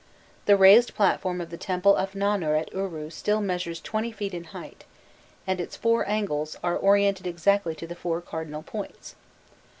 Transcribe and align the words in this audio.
The 0.47 0.57
raised 0.57 0.95
platform 0.95 1.39
of 1.41 1.51
the 1.51 1.59
temple 1.61 1.95
of 1.95 2.13
Nannar 2.13 2.59
at 2.59 2.73
Uru 2.73 3.11
still 3.11 3.39
measures 3.39 3.79
20 3.79 4.11
feet 4.11 4.33
in 4.33 4.45
height, 4.45 4.83
and 5.45 5.61
its 5.61 5.75
four 5.77 6.09
angles 6.09 6.57
are 6.63 6.75
orientated 6.75 7.27
exactly 7.27 7.75
to 7.75 7.85
the 7.85 7.93
four 7.93 8.19
cardinal 8.19 8.63
points. 8.63 9.13